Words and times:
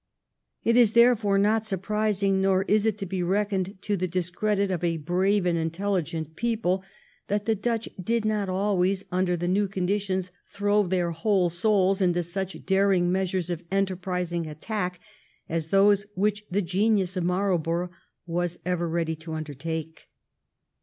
It 0.63 0.77
is 0.77 0.93
therefore 0.93 1.37
not 1.37 1.63
surprising, 1.63 2.41
nor 2.41 2.63
is 2.63 2.87
it 2.87 2.97
to 2.97 3.05
be 3.05 3.21
reckoned 3.21 3.77
to 3.83 3.95
the 3.95 4.07
discredit 4.07 4.71
of 4.71 4.83
a 4.83 4.97
brave 4.97 5.45
and 5.45 5.59
intel 5.59 5.91
ligent 6.01 6.35
people, 6.35 6.83
that 7.27 7.45
the 7.45 7.53
Dutch 7.53 7.87
did 8.03 8.25
not 8.25 8.49
always, 8.49 9.05
under 9.11 9.37
the 9.37 9.47
new 9.47 9.67
conditions, 9.67 10.31
throw 10.51 10.87
their 10.87 11.11
whole 11.11 11.49
souls 11.49 12.01
into 12.01 12.23
such 12.23 12.65
daring 12.65 13.11
measures 13.11 13.51
of 13.51 13.61
enterprising 13.69 14.47
attack 14.47 14.99
as 15.47 15.67
those 15.67 16.07
which 16.15 16.45
the 16.49 16.63
genius 16.63 17.15
of 17.15 17.23
Marlborough 17.25 17.91
was 18.25 18.57
ever 18.65 18.89
ready 18.89 19.15
to 19.17 19.33
undertake. 19.35 20.07